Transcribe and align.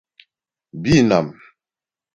Bînàm. 0.81 1.27